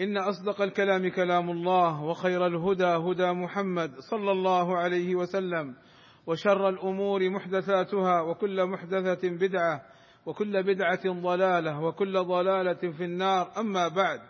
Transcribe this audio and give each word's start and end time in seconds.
إن 0.00 0.16
أصدق 0.16 0.62
الكلام 0.62 1.08
كلام 1.08 1.50
الله 1.50 2.02
وخير 2.02 2.46
الهدى 2.46 2.84
هدى 2.84 3.32
محمد 3.32 3.90
صلى 4.10 4.32
الله 4.32 4.76
عليه 4.76 5.14
وسلم 5.14 5.74
وشر 6.26 6.68
الأمور 6.68 7.30
محدثاتها 7.30 8.20
وكل 8.20 8.64
محدثة 8.66 9.28
بدعة 9.28 9.82
وكل 10.26 10.62
بدعة 10.62 11.02
ضلالة 11.06 11.80
وكل 11.80 12.12
ضلالة 12.12 12.92
في 12.92 13.04
النار. 13.04 13.52
أما 13.58 13.88
بعد 13.88 14.20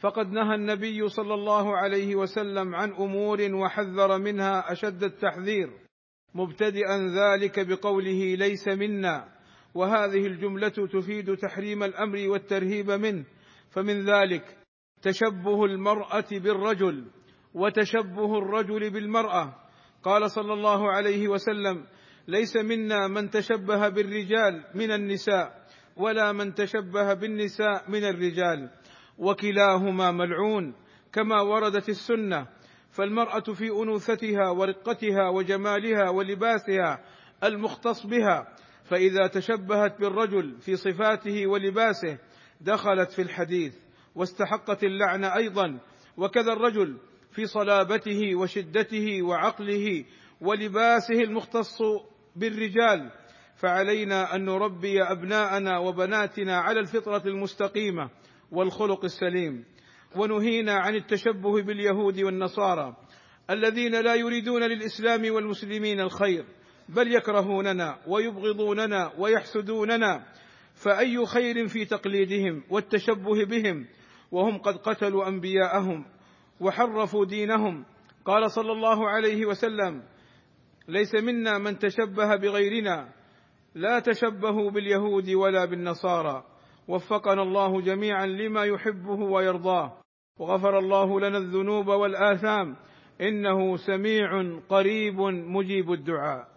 فقد 0.00 0.32
نهى 0.32 0.54
النبي 0.54 1.08
صلى 1.08 1.34
الله 1.34 1.76
عليه 1.76 2.16
وسلم 2.16 2.74
عن 2.74 2.92
أمور 2.92 3.54
وحذر 3.54 4.18
منها 4.18 4.72
أشد 4.72 5.04
التحذير 5.04 5.70
مبتدئا 6.34 6.98
ذلك 6.98 7.66
بقوله 7.68 8.34
ليس 8.34 8.68
منا. 8.68 9.28
وهذه 9.74 10.26
الجملة 10.26 10.68
تفيد 10.68 11.36
تحريم 11.36 11.82
الأمر 11.82 12.28
والترهيب 12.28 12.90
منه. 12.90 13.24
فمن 13.70 14.10
ذلك 14.10 14.59
تشبه 15.02 15.64
المرأة 15.64 16.24
بالرجل 16.30 17.04
وتشبه 17.54 18.38
الرجل 18.38 18.90
بالمرأة. 18.90 19.54
قال 20.02 20.30
صلى 20.30 20.52
الله 20.52 20.92
عليه 20.92 21.28
وسلم 21.28 21.86
ليس 22.28 22.56
منا 22.56 23.08
من 23.08 23.30
تشبه 23.30 23.88
بالرجال 23.88 24.64
من 24.74 24.90
النساء 24.90 25.66
ولا 25.96 26.32
من 26.32 26.54
تشبه 26.54 27.14
بالنساء 27.14 27.90
من 27.90 28.04
الرجال. 28.04 28.70
وكلاهما 29.18 30.10
ملعون 30.10 30.74
كما 31.12 31.40
وردت 31.40 31.88
السنة. 31.88 32.46
فالمرأة 32.90 33.52
في 33.54 33.68
أنوثتها 33.70 34.50
ورقتها 34.50 35.28
وجمالها 35.28 36.10
ولباسها 36.10 37.04
المختص 37.44 38.06
بها 38.06 38.56
فإذا 38.84 39.26
تشبهت 39.26 40.00
بالرجل 40.00 40.56
في 40.60 40.76
صفاته 40.76 41.46
ولباسه 41.46 42.18
دخلت 42.60 43.10
في 43.10 43.22
الحديث. 43.22 43.74
واستحقت 44.14 44.84
اللعن 44.84 45.24
أيضا. 45.24 45.80
وكذا 46.16 46.52
الرجل 46.52 46.98
في 47.32 47.46
صلابته 47.46 48.34
وشدته 48.34 49.22
وعقله 49.22 50.04
ولباسه 50.40 51.20
المختص 51.20 51.78
بالرجال. 52.36 53.10
فعلينا 53.56 54.34
أن 54.34 54.44
نربي 54.44 55.02
أبناءنا 55.02 55.78
وبناتنا 55.78 56.56
على 56.56 56.80
الفطرة 56.80 57.22
المستقيمة 57.26 58.10
والخلق 58.52 59.04
السليم. 59.04 59.64
ونهينا 60.16 60.72
عن 60.72 60.94
التشبه 60.94 61.62
باليهود 61.62 62.20
والنصارى 62.20 62.96
الذين 63.50 64.00
لا 64.00 64.14
يريدون 64.14 64.62
للإسلام 64.62 65.34
والمسلمين 65.34 66.00
الخير 66.00 66.44
بل 66.88 67.14
يكرهوننا 67.14 67.98
ويبغضوننا 68.06 69.12
ويحسدوننا. 69.18 70.26
فأي 70.74 71.26
خير 71.26 71.68
في 71.68 71.84
تقليدهم 71.84 72.62
والتشبه 72.70 73.44
بهم 73.44 73.86
وهم 74.32 74.58
قد 74.58 74.76
قتلوا 74.76 75.28
أنبياءهم 75.28 76.04
وحرفوا 76.60 77.24
دينهم. 77.24 77.84
قال 78.24 78.50
صلى 78.50 78.72
الله 78.72 79.08
عليه 79.08 79.46
وسلم 79.46 80.02
ليس 80.88 81.14
منا 81.14 81.58
من 81.58 81.78
تشبه 81.78 82.36
بغيرنا. 82.36 83.08
لا 83.74 83.98
تشبهوا 83.98 84.70
باليهود 84.70 85.30
ولا 85.30 85.64
بالنصارى. 85.64 86.44
وفقنا 86.88 87.42
الله 87.42 87.80
جميعا 87.80 88.26
لما 88.26 88.64
يحبه 88.64 89.20
ويرضاه. 89.20 89.92
وغفر 90.38 90.78
الله 90.78 91.20
لنا 91.20 91.38
الذنوب 91.38 91.88
والآثام. 91.88 92.76
إنه 93.20 93.76
سميع 93.76 94.58
قريب 94.68 95.20
مجيب 95.20 95.92
الدعاء. 95.92 96.48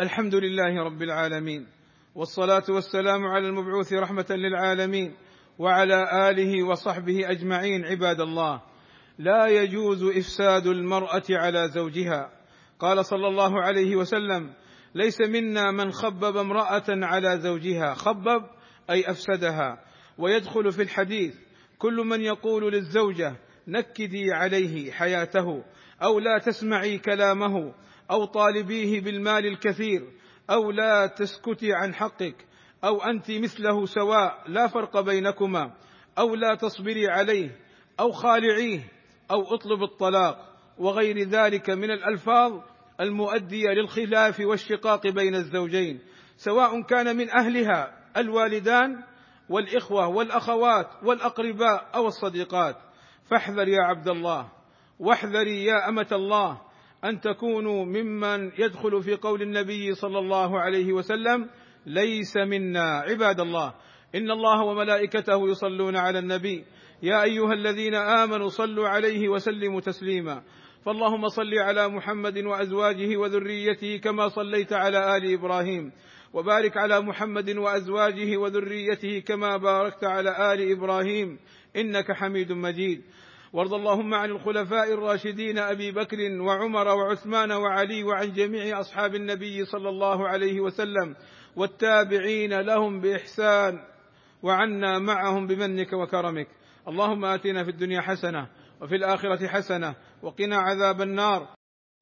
الحمد 0.00 0.34
لله 0.34 0.84
رب 0.84 1.02
العالمين. 1.02 1.66
والصلاة 2.14 2.64
والسلام 2.68 3.24
على 3.24 3.48
المبعوث 3.48 3.92
رحمة 3.92 4.26
للعالمين. 4.30 5.14
وعلى 5.58 6.30
آله 6.30 6.66
وصحبه 6.66 7.30
أجمعين 7.30 7.84
عباد 7.84 8.20
الله. 8.20 8.62
لا 9.18 9.46
يجوز 9.46 10.02
إفساد 10.04 10.66
المرأة 10.66 11.22
على 11.30 11.68
زوجها. 11.68 12.30
قال 12.78 13.06
صلى 13.06 13.28
الله 13.28 13.62
عليه 13.62 13.96
وسلم 13.96 14.52
ليس 14.94 15.20
منا 15.20 15.70
من 15.70 15.92
خبب 15.92 16.36
امرأة 16.36 16.84
على 16.88 17.38
زوجها. 17.38 17.94
خبب 17.94 18.42
أي 18.90 19.10
أفسدها. 19.10 19.84
ويدخل 20.18 20.72
في 20.72 20.82
الحديث 20.82 21.34
كل 21.78 21.94
من 21.94 22.20
يقول 22.20 22.72
للزوجة 22.72 23.36
نكدي 23.68 24.32
عليه 24.32 24.92
حياته 24.92 25.64
أو 26.02 26.18
لا 26.18 26.38
تسمعي 26.38 26.98
كلامه 26.98 27.74
أو 28.10 28.24
طالبيه 28.24 29.00
بالمال 29.00 29.46
الكثير 29.46 30.12
أو 30.50 30.70
لا 30.70 31.06
تسكتي 31.06 31.72
عن 31.72 31.94
حقك 31.94 32.46
أو 32.84 33.02
أنت 33.02 33.30
مثله 33.30 33.86
سواء 33.86 34.42
لا 34.46 34.66
فرق 34.66 35.00
بينكما 35.00 35.72
أو 36.18 36.34
لا 36.34 36.54
تصبري 36.54 37.08
عليه 37.08 37.50
أو 38.00 38.12
خالعيه 38.12 38.80
أو 39.30 39.54
اطلب 39.54 39.82
الطلاق 39.82 40.56
وغير 40.78 41.28
ذلك 41.28 41.70
من 41.70 41.90
الألفاظ 41.90 42.60
المؤدية 43.00 43.68
للخلاف 43.68 44.40
والشقاق 44.40 45.06
بين 45.06 45.34
الزوجين 45.34 46.00
سواء 46.36 46.82
كان 46.82 47.16
من 47.16 47.30
أهلها 47.30 47.92
الوالدان 48.16 49.02
والإخوة 49.48 50.08
والأخوات 50.08 50.88
والأقرباء 51.02 51.90
أو 51.94 52.06
الصديقات. 52.06 52.76
فاحذر 53.30 53.68
يا 53.68 53.82
عبد 53.82 54.08
الله 54.08 54.48
واحذري 54.98 55.64
يا 55.64 55.88
أمة 55.88 56.08
الله 56.12 56.60
أن 57.04 57.20
تكونوا 57.20 57.84
ممن 57.84 58.52
يدخل 58.58 59.02
في 59.02 59.14
قول 59.14 59.42
النبي 59.42 59.94
صلى 59.94 60.18
الله 60.18 60.60
عليه 60.60 60.92
وسلم 60.92 61.48
ليس 61.86 62.36
منا 62.36 62.98
عباد 62.98 63.40
الله. 63.40 63.74
إن 64.14 64.30
الله 64.30 64.64
وملائكته 64.64 65.48
يصلون 65.48 65.96
على 65.96 66.18
النبي. 66.18 66.64
يا 67.02 67.22
أيها 67.22 67.52
الذين 67.52 67.94
آمنوا 67.94 68.48
صلوا 68.48 68.88
عليه 68.88 69.28
وسلموا 69.28 69.80
تسليما. 69.80 70.42
فاللهم 70.84 71.28
صل 71.28 71.54
على 71.58 71.88
محمد 71.88 72.38
وأزواجه 72.38 73.16
وذريته 73.16 73.96
كما 73.96 74.28
صليت 74.28 74.72
على 74.72 75.16
آل 75.16 75.32
إبراهيم. 75.32 75.92
وبارك 76.32 76.76
على 76.76 77.00
محمد 77.00 77.56
وأزواجه 77.56 78.36
وذريته 78.36 79.18
كما 79.18 79.56
باركت 79.56 80.04
على 80.04 80.52
آل 80.52 80.72
إبراهيم. 80.72 81.38
إنك 81.76 82.12
حميد 82.12 82.52
مجيد. 82.52 83.02
وارض 83.52 83.74
اللهم 83.74 84.14
عن 84.14 84.30
الخلفاء 84.30 84.92
الراشدين 84.92 85.58
أبي 85.58 85.92
بكر 85.92 86.16
وعمر 86.40 86.88
وعثمان 86.88 87.52
وعلي 87.52 88.04
وعن 88.04 88.32
جميع 88.32 88.80
أصحاب 88.80 89.14
النبي 89.14 89.64
صلى 89.64 89.88
الله 89.88 90.28
عليه 90.28 90.60
وسلم. 90.60 91.14
والتابعين 91.56 92.60
لهم 92.60 93.00
بإحسان 93.00 93.78
وعنا 94.42 94.98
معهم 94.98 95.46
بمنك 95.46 95.92
وكرمك. 95.92 96.48
اللهم 96.88 97.24
آتنا 97.24 97.64
في 97.64 97.70
الدنيا 97.70 98.00
حسنة 98.00 98.48
وفي 98.80 98.94
الآخرة 98.94 99.46
حسنة 99.46 99.94
وقنا 100.22 100.56
عذاب 100.56 101.02
النار. 101.02 101.48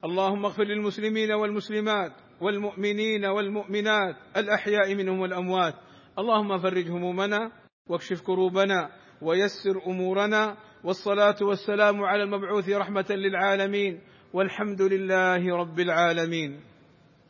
اللهم 0.04 0.44
اغفر 0.44 0.64
للمسلمين 0.64 1.32
والمسلمات 1.32 2.12
والمؤمنين 2.40 3.24
والمؤمنات 3.24 4.16
الأحياء 4.36 4.94
منهم 4.94 5.20
والأموات. 5.20 5.74
اللهم 6.18 6.58
فرج 6.58 6.90
همومنا 6.90 7.52
واكشف 7.88 8.20
كروبنا 8.20 8.90
ويسر 9.22 9.86
أمورنا. 9.86 10.56
والصلاة 10.84 11.36
والسلام 11.42 12.04
على 12.04 12.22
المبعوث 12.22 12.68
رحمة 12.68 13.06
للعالمين. 13.10 14.00
والحمد 14.32 14.82
لله 14.82 15.56
رب 15.56 15.80
العالمين. 15.80 16.73